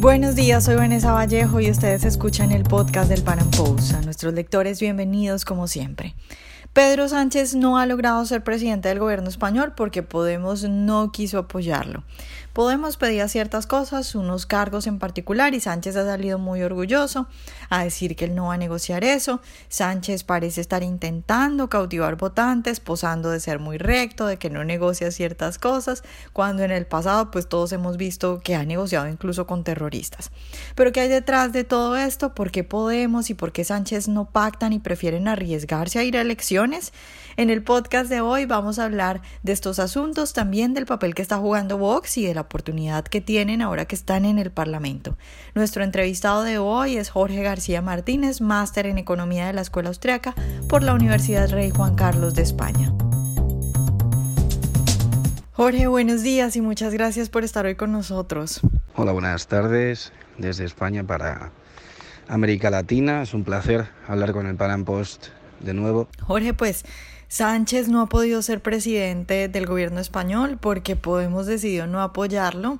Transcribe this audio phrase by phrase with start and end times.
[0.00, 3.94] Buenos días, soy Vanessa Vallejo y ustedes escuchan el podcast del Pan Post.
[3.94, 6.14] A nuestros lectores, bienvenidos como siempre.
[6.72, 12.04] Pedro Sánchez no ha logrado ser presidente del gobierno español porque Podemos no quiso apoyarlo.
[12.58, 17.28] Podemos pedir ciertas cosas, unos cargos en particular, y Sánchez ha salido muy orgulloso
[17.70, 19.40] a decir que él no va a negociar eso.
[19.68, 25.12] Sánchez parece estar intentando cautivar votantes, posando de ser muy recto, de que no negocia
[25.12, 26.02] ciertas cosas,
[26.32, 30.32] cuando en el pasado pues todos hemos visto que ha negociado incluso con terroristas.
[30.74, 32.34] Pero ¿qué hay detrás de todo esto?
[32.34, 36.22] ¿Por qué Podemos y por qué Sánchez no pactan y prefieren arriesgarse a ir a
[36.22, 36.92] elecciones?
[37.36, 41.22] En el podcast de hoy vamos a hablar de estos asuntos, también del papel que
[41.22, 45.16] está jugando Vox y de la oportunidad que tienen ahora que están en el Parlamento.
[45.54, 50.34] Nuestro entrevistado de hoy es Jorge García Martínez, máster en Economía de la Escuela Austriaca
[50.68, 52.92] por la Universidad Rey Juan Carlos de España.
[55.52, 58.60] Jorge, buenos días y muchas gracias por estar hoy con nosotros.
[58.94, 61.50] Hola, buenas tardes desde España para
[62.28, 63.22] América Latina.
[63.22, 65.26] Es un placer hablar con el Panam Post
[65.60, 66.08] de nuevo.
[66.22, 66.84] Jorge, pues
[67.28, 72.78] Sánchez no ha podido ser presidente del gobierno español porque Podemos decidió no apoyarlo.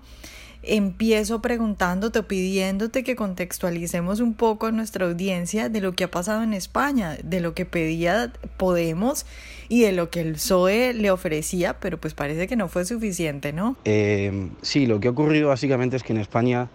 [0.62, 6.42] Empiezo preguntándote pidiéndote que contextualicemos un poco a nuestra audiencia de lo que ha pasado
[6.42, 9.26] en España, de lo que pedía Podemos
[9.68, 13.52] y de lo que el PSOE le ofrecía, pero pues parece que no fue suficiente,
[13.52, 13.76] ¿no?
[13.84, 16.68] Eh, sí, lo que ha ocurrido básicamente es que en España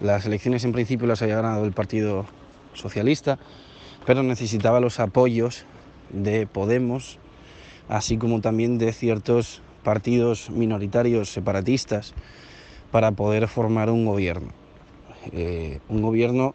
[0.00, 2.26] las elecciones en principio las haya ganado el Partido
[2.74, 3.38] Socialista,
[4.06, 5.66] pero necesitaba los apoyos
[6.12, 7.18] de Podemos,
[7.88, 12.14] así como también de ciertos partidos minoritarios separatistas
[12.90, 14.52] para poder formar un gobierno.
[15.32, 16.54] Eh, un gobierno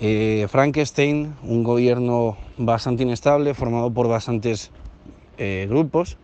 [0.00, 4.70] eh, Frankenstein, un gobierno bastante inestable, formado por bastantes
[5.38, 6.16] eh, grupos,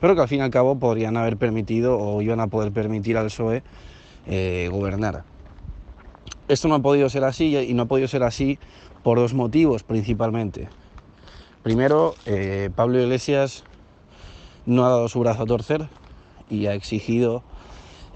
[0.00, 3.16] pero que al fin y al cabo podrían haber permitido o iban a poder permitir
[3.16, 3.62] al PSOE
[4.70, 5.24] gobernar.
[6.48, 8.58] Esto no ha podido ser así y no ha podido ser así
[9.02, 10.68] por dos motivos principalmente.
[11.62, 13.62] Primero, eh, Pablo Iglesias
[14.66, 15.88] no ha dado su brazo a torcer
[16.50, 17.44] y ha exigido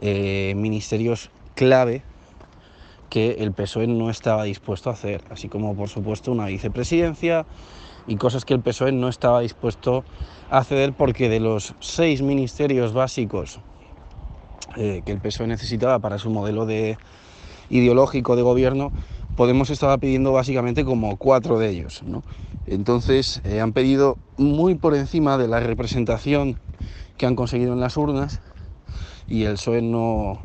[0.01, 2.03] eh, ministerios clave
[3.09, 7.47] que el PSOE no estaba dispuesto a hacer, así como por supuesto una vicepresidencia
[8.09, 10.05] y cosas que el PSOE no estaba dispuesto
[10.51, 13.61] a ceder porque de los seis ministerios básicos
[14.77, 16.99] eh, que el PSOE necesitaba para su modelo de
[17.71, 18.93] ideológico de gobierno,
[19.37, 22.03] Podemos estaba pidiendo básicamente como cuatro de ellos.
[22.03, 22.23] ¿no?
[22.67, 26.59] Entonces eh, han pedido muy por encima de la representación
[27.17, 28.41] que han conseguido en las urnas
[29.29, 30.41] y el PSOE no,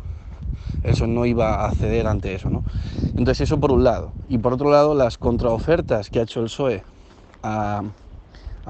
[1.08, 2.50] no iba a ceder ante eso.
[2.50, 2.64] ¿no?
[3.18, 4.14] Entonces eso por un lado.
[4.30, 6.84] Y por otro lado las contraofertas que ha hecho el PSOE
[7.44, 7.84] a,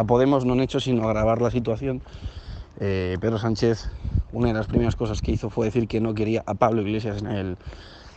[0.07, 2.01] Podemos no han hecho sino agravar la situación.
[2.79, 3.89] Eh, Pedro Sánchez,
[4.31, 7.21] una de las primeras cosas que hizo fue decir que no quería a Pablo Iglesias
[7.21, 7.57] en el,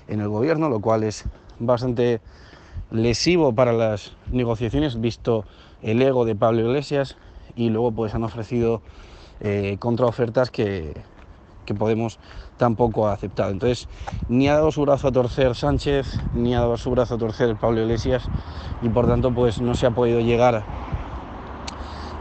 [0.09, 1.25] en el gobierno, lo cual es
[1.59, 2.21] bastante
[2.94, 5.44] lesivo para las negociaciones, visto
[5.82, 7.16] el ego de Pablo Iglesias,
[7.56, 8.82] y luego pues han ofrecido
[9.41, 10.94] eh, contraofertas que,
[11.66, 12.19] que Podemos
[12.56, 13.50] tampoco ha aceptado.
[13.50, 13.88] Entonces,
[14.28, 17.56] ni ha dado su brazo a torcer Sánchez, ni ha dado su brazo a torcer
[17.56, 18.28] Pablo Iglesias,
[18.81, 20.62] y por tanto pues no se ha podido llegar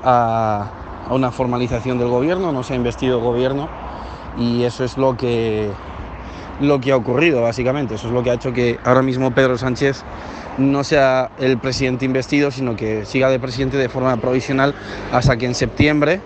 [0.03, 0.72] a,
[1.07, 3.69] a una formalización del gobierno, no se ha investido el gobierno,
[4.39, 5.69] y eso es lo que
[6.63, 7.96] lo que ha ocurrido, básicamente.
[7.96, 10.03] Eso es lo que ha hecho que ahora mismo Pedro Sánchez
[10.57, 14.74] no sea el presidente investido, sino que siga de presidente de forma provisional
[15.12, 16.22] hasta que en septiembre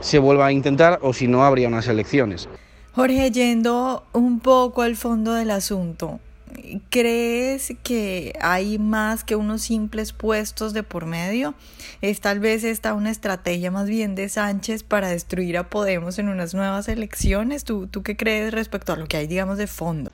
[0.00, 2.48] se vuelva a intentar o si no habría unas elecciones.
[2.94, 6.18] Jorge, yendo un poco al fondo del asunto,
[6.90, 11.54] ¿Crees que hay más que unos simples puestos de por medio?
[12.00, 16.28] ¿Es tal vez esta una estrategia más bien de Sánchez para destruir a Podemos en
[16.28, 17.64] unas nuevas elecciones?
[17.64, 20.10] ¿Tú, tú qué crees respecto a lo que hay, digamos, de fondo?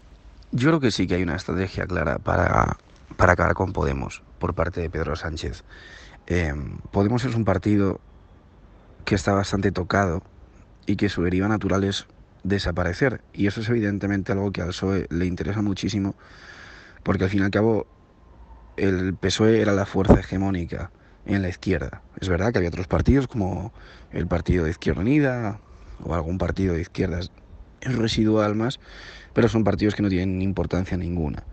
[0.53, 2.77] Yo creo que sí que hay una estrategia clara para,
[3.17, 5.65] para acabar con Podemos por parte de Pedro Sánchez.
[6.27, 6.55] Eh,
[6.93, 8.01] Podemos es un partido
[9.05, 10.23] que está bastante tocado
[10.87, 12.07] y que su deriva natural es
[12.47, 13.23] desaparecer.
[13.33, 16.15] Y eso es evidentemente algo que al PSOE le interesa muchísimo,
[17.03, 17.87] porque al fin y al cabo
[18.77, 20.91] el PSOE era la fuerza hegemónica
[21.25, 22.03] en la izquierda.
[22.21, 23.73] Es verdad que había otros partidos como
[24.13, 25.61] el Partido de Izquierda Unida
[26.05, 27.33] o algún partido de izquierdas
[27.81, 28.79] residual más,
[29.33, 31.45] pero son partidos que no tienen importancia ninguna.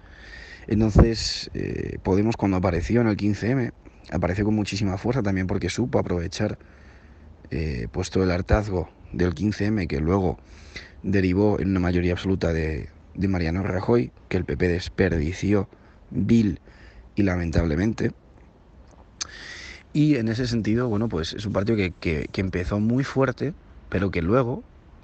[0.68, 3.74] Entonces, eh, Podemos cuando apareció en el 15M,
[4.12, 6.58] apareció con muchísima fuerza también porque supo aprovechar
[7.50, 10.38] eh, puesto el hartazgo del 15M que luego
[11.04, 15.70] derivó en una mayoría absoluta de, Mariano Rajoy, que el PP desperdició
[16.10, 16.60] vil
[17.16, 18.12] y lamentablemente.
[19.94, 23.54] Y en ese sentido, bueno, pues es un partido que, empezó muy fuerte,
[23.90, 24.64] pero que luego,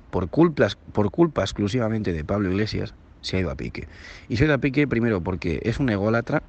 [0.10, 3.88] por culpa, por culpa exclusivamente de Pablo Iglesias, se ha ido a pique.
[4.28, 6.42] Y se ha ido a pique primero porque es un ególatra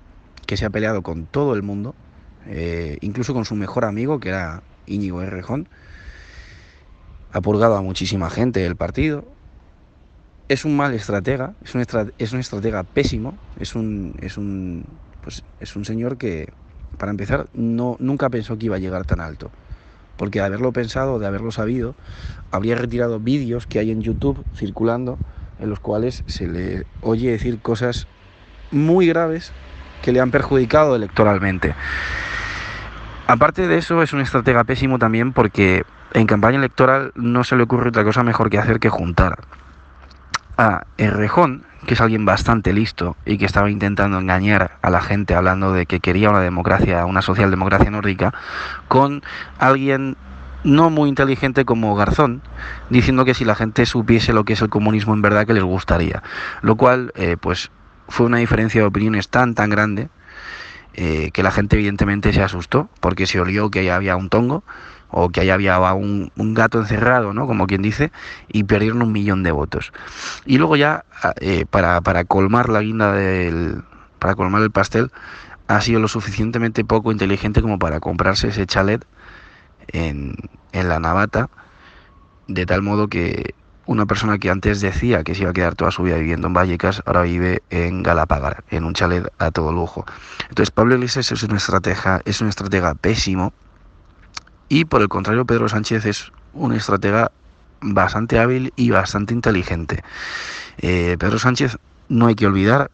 [0.47, 1.95] que se ha peleado con todo el mundo,
[2.47, 5.69] eh, incluso con su mejor amigo, que era Íñigo Errejón.
[7.33, 9.25] Ha purgado a muchísima gente del partido.
[10.49, 11.85] Es un mal estratega, es un,
[12.19, 14.85] es un estratega pésimo, es un, es, un,
[15.23, 16.53] pues, es un señor que,
[16.99, 19.51] para empezar, no, nunca pensó que iba a llegar tan alto
[20.21, 21.95] porque de haberlo pensado, de haberlo sabido,
[22.51, 25.17] habría retirado vídeos que hay en YouTube circulando
[25.59, 28.07] en los cuales se le oye decir cosas
[28.71, 29.51] muy graves
[30.03, 31.75] que le han perjudicado electoralmente.
[33.31, 35.85] Aparte de eso, es un estratega pésimo también porque
[36.15, 39.39] en campaña electoral no se le ocurre otra cosa mejor que hacer que juntar
[40.59, 45.37] a Errejón, que es alguien bastante listo y que estaba intentando engañar a la gente
[45.37, 48.35] hablando de que quería una democracia, una socialdemocracia nórdica,
[48.89, 49.23] con
[49.61, 50.17] alguien
[50.65, 52.43] no muy inteligente como Garzón,
[52.89, 55.63] diciendo que si la gente supiese lo que es el comunismo en verdad que les
[55.63, 56.21] gustaría.
[56.63, 57.71] Lo cual, eh, pues,
[58.09, 60.09] fue una diferencia de opiniones tan, tan grande
[60.95, 64.65] eh, que la gente evidentemente se asustó porque se olió que había un tongo
[65.11, 67.47] o que ahí había un, gato encerrado, ¿no?
[67.47, 68.13] Como quien dice,
[68.49, 69.93] y perdieron un millón de votos.
[70.47, 71.05] Y luego ya,
[71.41, 73.83] eh, para, para, colmar la guinda del...
[74.19, 75.11] para colmar el pastel,
[75.67, 79.05] ha sido lo suficientemente poco inteligente como para comprarse ese chalet
[79.89, 80.35] en,
[80.73, 81.51] en la Navata,
[82.47, 83.55] de tal modo que
[83.91, 86.53] una persona que antes decía que se iba a quedar toda su vida viviendo en
[86.53, 90.07] Vallecas, ahora vive en Galapagar, en un chalet a todo lujo.
[90.49, 93.53] Entonces Pablo Iglesias es una estratega, es un estratega pésimo,
[94.69, 97.33] y por el contrario, Pedro Sánchez es un estratega
[97.81, 100.05] bastante hábil y bastante inteligente.
[100.79, 101.77] Eh, Pedro Sánchez
[102.09, 102.93] no hay que olvidar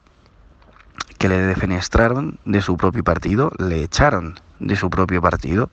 [1.18, 5.68] que le defenestraron de su propio partido, le echaron de su propio partido,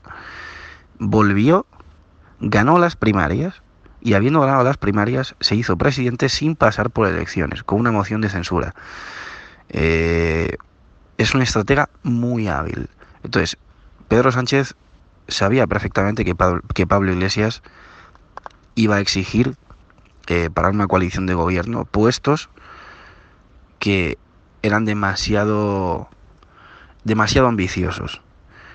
[0.99, 1.65] volvió,
[2.41, 3.62] ganó las primarias
[4.03, 8.19] y habiendo ganado las primarias se hizo presidente sin pasar por elecciones, con una moción
[8.19, 8.75] de censura.
[9.69, 10.57] Eh,
[11.17, 12.89] es un estratega muy hábil.
[13.23, 13.57] Entonces,
[14.09, 14.75] Pedro Sánchez
[15.29, 17.63] sabía perfectamente que Pablo, que Pablo Iglesias
[18.75, 19.55] iba a exigir
[20.27, 22.49] eh, para una coalición de gobierno puestos
[23.79, 24.17] que
[24.63, 26.09] eran demasiado
[27.05, 28.21] demasiado ambiciosos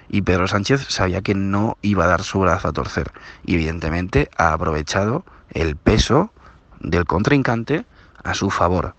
[0.09, 3.13] y Pedro Sánchez sabía que no iba a dar su brazo a torcer
[3.45, 6.33] y evidentemente ha aprovechado el peso
[6.81, 7.85] del contrincante
[8.25, 8.95] a su favor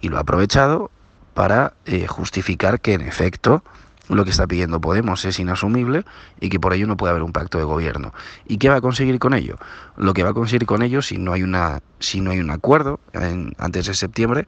[0.00, 0.90] y lo ha aprovechado
[1.32, 3.64] para eh, justificar que en efecto
[4.08, 6.04] lo que está pidiendo Podemos es inasumible
[6.40, 8.12] y que por ello no puede haber un pacto de gobierno.
[8.46, 9.58] ¿Y qué va a conseguir con ello?
[9.96, 12.50] Lo que va a conseguir con ello, si no hay, una, si no hay un
[12.50, 13.00] acuerdo
[13.58, 14.46] antes de septiembre,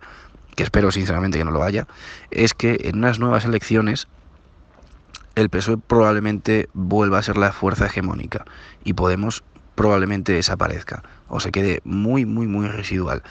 [0.55, 1.87] que espero sinceramente que no lo haya,
[2.31, 4.09] es que en unas nuevas elecciones
[5.37, 8.45] el PSOE probablemente vuelva a ser la fuerza hegemónica
[8.83, 9.45] y Podemos
[9.77, 13.23] probablemente desaparezca o se quede muy, muy, muy residual.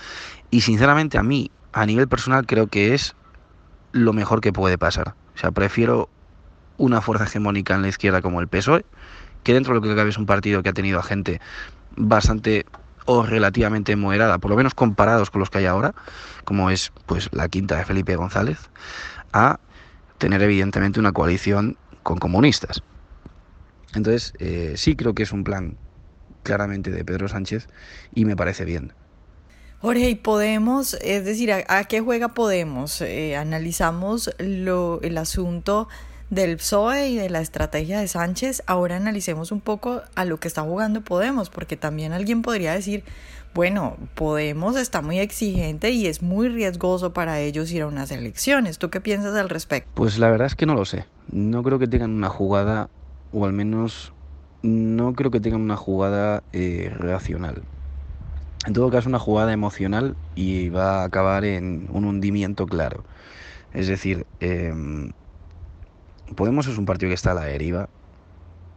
[0.52, 3.16] Y sinceramente a mí, a nivel personal, creo que es
[3.92, 5.16] lo mejor que puede pasar.
[5.34, 6.07] O sea, prefiero
[6.78, 8.86] una fuerza hegemónica en la izquierda como el PSOE,
[9.44, 11.42] que dentro de lo que cabe es un partido que ha tenido a gente
[11.98, 12.66] bastante
[13.06, 15.96] o relativamente moderada, por lo menos comparados con los que hay ahora,
[16.44, 18.69] como es pues la quinta de Felipe González,
[19.34, 19.60] a
[20.18, 22.84] tener evidentemente una coalición con comunistas.
[23.96, 25.75] Entonces, eh, sí creo que es un plan
[26.44, 27.68] claramente de Pedro Sánchez
[28.13, 28.94] y me parece bien.
[29.81, 33.02] Jorge, y Podemos, es decir, ¿a, qué juega Podemos?
[33.02, 35.88] Eh, analizamos lo, el asunto
[36.30, 40.47] del PSOE y de la estrategia de Sánchez, ahora analicemos un poco a lo que
[40.47, 43.04] está jugando Podemos, porque también alguien podría decir,
[43.56, 48.78] bueno, Podemos está muy exigente y es muy riesgoso para ellos ir a unas elecciones.
[48.78, 49.90] ¿Tú qué piensas al respecto?
[49.95, 51.06] Pues la verdad es que no lo sé.
[51.31, 52.90] No creo que tengan una jugada,
[53.31, 54.14] o al menos
[54.62, 57.64] no creo que tengan una jugada eh, racional.
[58.68, 63.06] En todo caso, una jugada emocional y va a acabar en un hundimiento claro.
[63.74, 64.74] Es decir, eh,
[66.35, 67.88] Podemos es un partido que está a la deriva,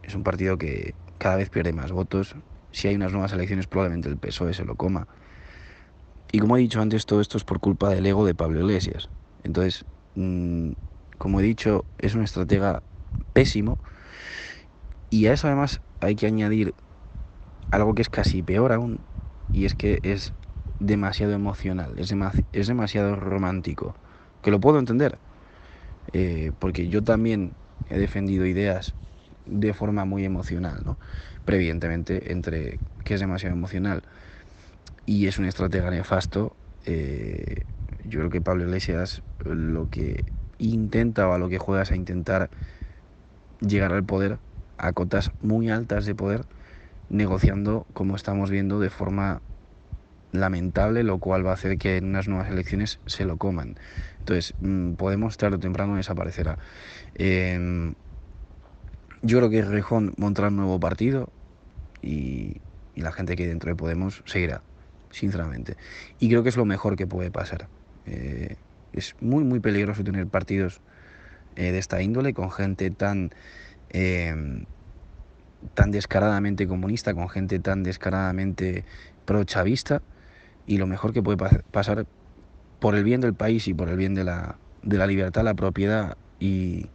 [0.03, 2.35] es un partido que cada vez pierde más votos.
[2.71, 5.07] Si hay unas nuevas elecciones, probablemente el PSOE se lo coma.
[6.31, 9.09] Y como he dicho antes, todo esto es por culpa del ego de Pablo Iglesias.
[9.43, 9.85] Entonces,
[10.15, 10.71] mm,
[11.17, 12.83] como he dicho, es un estratega
[13.33, 13.79] pésimo.
[15.09, 16.75] Y a eso además hay que añadir
[17.71, 19.05] algo que es casi peor aún,
[19.51, 20.33] y es que es
[20.79, 22.13] demasiado emocional, es,
[22.53, 23.95] es demasiado romántico.
[24.41, 25.19] Que lo puedo entender,
[26.13, 27.57] eh, porque yo también
[27.87, 28.95] he defendido ideas
[29.45, 30.99] de forma muy emocional, ¿no?
[31.45, 34.03] Pero entre que es demasiado emocional
[35.05, 37.63] y es un estratega nefasto, eh,
[38.03, 40.25] yo creo que Pablo Iglesias lo que
[40.57, 42.49] intenta o a lo que juega es a intentar
[43.59, 44.39] llegar al poder
[44.77, 46.47] a cotas muy altas de poder,
[47.09, 49.43] negociando, como estamos viendo, de forma
[50.31, 53.75] lamentable, lo cual va a hacer que en unas nuevas elecciones se lo coman.
[54.19, 56.59] Entonces, mm, Podemos tarde o temprano desaparecerá.
[57.15, 57.95] Em,
[59.21, 61.29] yo creo que Rejón montará un nuevo partido
[62.01, 62.57] y,
[62.95, 64.61] la gente que dentro de Podemos seguirá,
[65.09, 65.77] sinceramente.
[66.19, 67.69] Y creo que es lo mejor que puede pasar.
[68.05, 68.57] Eh,
[68.91, 70.81] es muy, muy peligroso tener partidos
[71.55, 73.31] eh, de esta índole con gente tan,
[73.89, 74.65] em,
[75.75, 78.83] tan descaradamente comunista, con gente tan descaradamente
[79.23, 80.01] pro-chavista
[80.67, 81.37] y lo mejor que puede
[81.71, 82.05] pasar
[82.81, 85.53] por el bien del país y por el bien de la, de la libertad, la
[85.53, 86.87] propiedad y,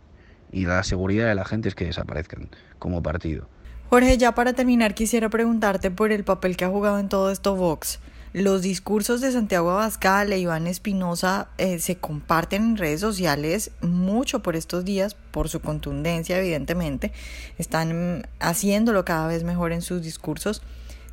[0.55, 3.49] y la seguridad de la gente es que desaparezcan como partido.
[3.91, 7.57] Jorge, ya para terminar quisiera preguntarte por el papel que ha jugado en todo esto
[7.57, 7.99] Vox.
[8.33, 14.43] Los discursos de Santiago Abascal e Iván Espinosa eh, se comparten en redes sociales mucho
[14.43, 17.13] por estos días, por su contundencia, evidentemente.
[17.59, 20.63] Están haciéndolo cada vez mejor en sus discursos.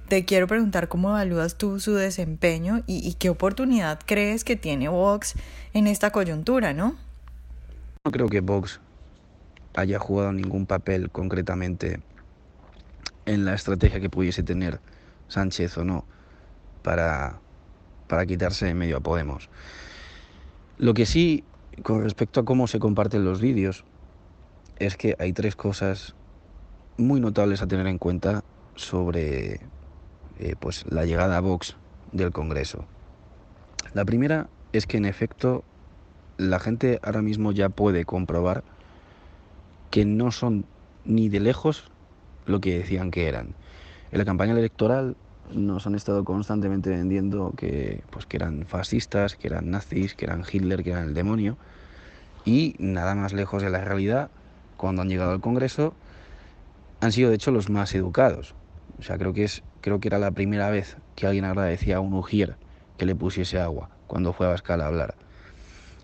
[0.07, 5.35] Te quiero preguntar cómo evalúas tú su desempeño y, qué oportunidad crees que tiene Vox
[5.73, 6.95] en esta coyuntura, ¿no?
[8.03, 8.79] No creo que Vox
[9.73, 11.99] haya jugado ningún papel concretamente
[13.25, 14.79] en la estrategia que pudiese tener
[15.27, 16.05] Sánchez o no
[16.81, 17.39] para,
[18.07, 19.49] para quitarse en medio a Podemos.
[20.77, 21.43] Lo que sí,
[21.83, 23.85] con respecto a cómo se comparten los vídeos,
[24.79, 26.15] es que hay tres cosas
[26.97, 28.43] muy notables a tener en cuenta
[28.75, 29.61] sobre
[30.39, 31.77] eh, pues, la llegada a Vox
[32.11, 32.85] del Congreso.
[33.93, 35.63] La primera es que en efecto
[36.37, 38.63] la gente ahora mismo ya puede comprobar
[39.91, 40.65] que no son
[41.05, 41.91] ni de lejos
[42.45, 43.53] lo que decían que eran.
[44.11, 45.15] En la campaña electoral
[45.53, 50.43] nos han estado constantemente vendiendo que, pues, que eran fascistas, que eran nazis, que eran
[50.49, 51.57] Hitler, que eran el demonio.
[52.45, 54.31] Y nada más lejos de la realidad,
[54.77, 55.93] cuando han llegado al Congreso,
[57.01, 58.55] han sido de hecho los más educados.
[58.99, 61.99] O sea, creo que, es, creo que era la primera vez que alguien agradecía a
[61.99, 62.55] un ujier
[62.97, 65.15] que le pusiese agua cuando fue a Bascal a hablar.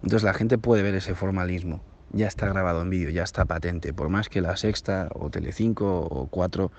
[0.04, 1.82] Entonces la gente puede ver ese formalismo.
[2.18, 3.94] Ya está grabado en vídeo, ya está patente.
[3.94, 6.72] Por más que la Sexta o Telecinco o Cuatro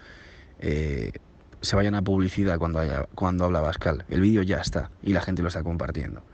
[0.59, 1.13] eh,
[1.61, 4.05] se vayan a publicidad cuando, haya, cuando habla Bascal.
[4.09, 6.25] El vídeo ya está y la gente lo está compartiendo.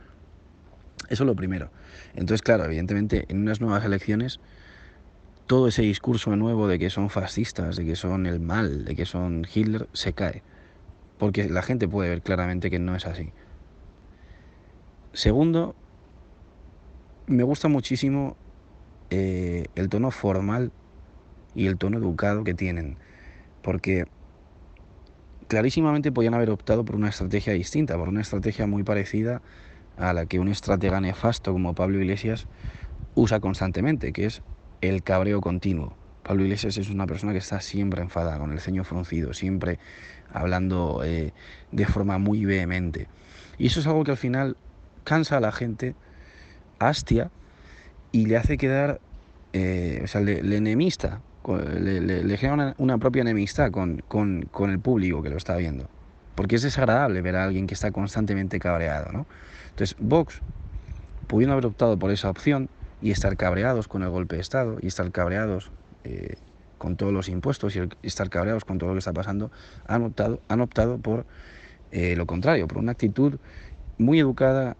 [1.10, 1.70] Eso es lo primero.
[2.14, 4.40] Entonces, claro, evidentemente, en unas nuevas elecciones,
[5.46, 9.04] todo ese discurso nuevo de que son fascistas, de que son el mal, de que
[9.04, 10.42] son Hitler, se cae.
[11.18, 13.34] Porque la gente puede ver claramente que no es así.
[15.12, 15.74] Segundo,
[17.26, 18.38] me gusta muchísimo
[19.14, 20.72] eh, el tono formal
[21.54, 22.98] y el tono educado que tienen.
[23.62, 24.06] Porque
[25.48, 29.42] clarísimamente podían haber optado por una estrategia distinta, por una estrategia muy parecida
[29.96, 32.48] a la que un estratega nefasto como Pablo Iglesias
[33.14, 34.42] usa constantemente, que es
[34.80, 35.98] el cabreo continuo.
[36.22, 39.78] Pablo Iglesias es una persona que está siempre enfadada, con el ceño fruncido, siempre
[40.28, 41.34] hablando eh,
[41.70, 43.08] de forma muy vehemente.
[43.58, 44.56] Y eso es algo que al final
[45.04, 45.96] cansa a la gente,
[46.78, 47.32] hastia,
[48.12, 49.00] y le hace quedar,
[49.54, 54.02] eh, o sea, le, le enemista le, genera una, propia enemistad con,
[54.70, 55.88] el público que lo está viendo.
[56.34, 59.26] Porque es desagradable ver a alguien que está constantemente cabreado, ¿no?
[59.70, 60.40] Entonces, Vox,
[61.26, 62.68] pudiendo haber optado por esa opción
[63.02, 65.70] y estar cabreados con el golpe de Estado y estar cabreados
[66.04, 66.36] eh,
[66.78, 69.50] con todos los impuestos y estar cabreados con todo lo que está pasando,
[69.86, 71.26] han optado, han optado por
[71.92, 73.38] eh, lo contrario, por una actitud
[73.98, 74.76] muy educada,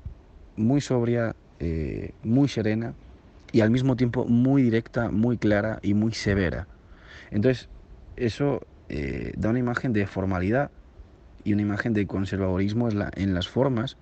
[0.57, 2.95] muy sobria, eh, muy serena
[3.54, 6.66] y al mismo tiempo muy directa, muy clara y muy severa.
[7.30, 7.68] Entonces,
[8.16, 10.73] eso eh, da una imagen de formalidad
[11.44, 13.96] y una imagen de conservadorismo en, las formas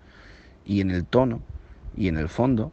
[0.65, 1.43] y en el tono
[1.95, 2.73] y en el fondo,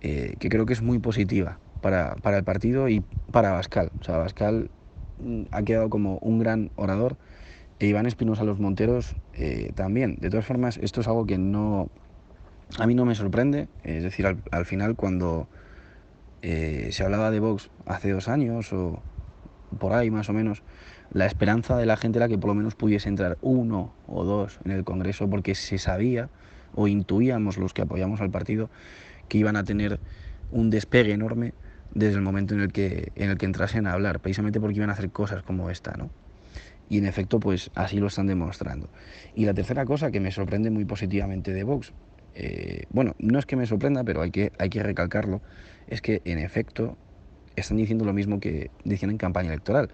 [0.00, 3.90] eh, que creo que es muy positiva para, el partido y para Bascal.
[4.00, 4.70] O sea, Bascal
[5.22, 7.18] mm, ha quedado como un gran orador
[7.80, 10.16] e Iván Espinosa Los Monteros eh, también.
[10.22, 11.90] De todas formas, esto es algo que no
[12.78, 13.68] a mí no me sorprende.
[13.84, 15.48] Es decir, al final cuando
[16.42, 19.02] eh, se hablaba de Vox hace dos años o
[19.78, 20.62] por ahí más o menos,
[21.12, 24.58] la esperanza de la gente era que por lo menos pudiese entrar uno o dos
[24.64, 26.28] en el Congreso porque se sabía
[26.74, 28.70] o intuíamos los que apoyamos al partido
[29.28, 30.00] que iban a tener
[30.50, 31.54] un despegue enorme
[31.94, 34.90] desde el momento en el que, en el que entrasen a hablar, precisamente porque iban
[34.90, 36.10] a hacer cosas como esta, ¿no?
[36.90, 38.88] Y en efecto, pues así lo están demostrando.
[39.34, 41.92] Y la tercera cosa que me sorprende muy positivamente de Vox,
[42.34, 45.40] eh, bueno, no es que me sorprenda, pero hay que, hay que recalcarlo,
[45.86, 46.96] es que en efecto
[47.56, 49.90] están diciendo lo mismo que decían en campaña electoral.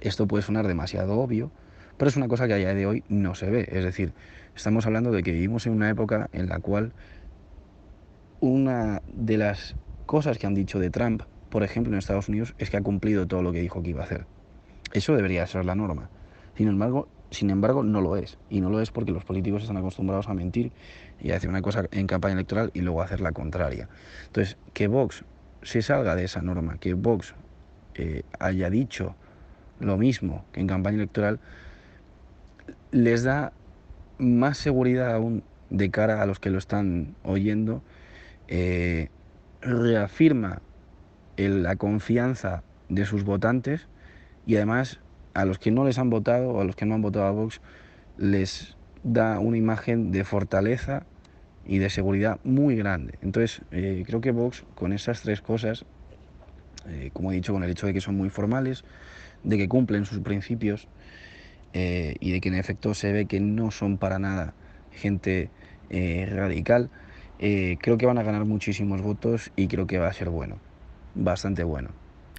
[0.00, 1.50] Esto puede sonar demasiado obvio,
[1.96, 3.68] pero es una cosa que a día de hoy no se ve.
[3.70, 4.12] Es decir,
[4.54, 6.92] estamos hablando de que vivimos en una época en la cual
[8.40, 9.74] una de las
[10.06, 13.26] cosas que han dicho de Trump, por ejemplo, en Estados Unidos, es que ha cumplido
[13.26, 14.26] todo lo que dijo que iba a hacer.
[14.92, 16.10] Eso debería ser la norma.
[16.56, 18.38] Sin embargo, sin embargo, no lo es.
[18.48, 20.72] Y no lo es porque los políticos están acostumbrados a mentir
[21.20, 23.88] y a decir una cosa en campaña electoral y luego hacer la contraria.
[24.26, 25.24] Entonces, que Vox
[25.62, 27.34] se salga de esa norma, que Vox
[27.94, 29.14] eh, haya dicho
[29.80, 31.40] lo mismo que en campaña electoral,
[32.90, 33.52] les da
[34.18, 37.82] más seguridad aún de cara a los que lo están oyendo,
[38.48, 39.10] eh,
[39.60, 40.62] reafirma
[41.36, 43.86] la confianza de sus votantes
[44.46, 45.00] y además
[45.38, 47.30] a los que no les han votado o a los que no han votado a
[47.30, 47.60] Vox
[48.16, 51.06] les da una imagen de fortaleza
[51.64, 53.14] y de seguridad muy grande.
[53.22, 55.84] Entonces, eh, creo que Vox con esas tres cosas,
[56.88, 58.82] eh, como he dicho, con el hecho de que son muy formales,
[59.44, 60.88] de que cumplen sus principios
[61.72, 64.56] eh, y de que en efecto se ve que no son para nada
[64.90, 65.52] gente
[65.88, 66.90] radical,
[67.38, 70.60] creo que van a ganar muchísimos votos y creo que va a ser bueno,
[71.14, 72.07] bastante bueno.